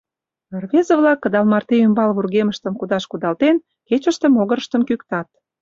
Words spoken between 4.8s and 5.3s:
кӱктат.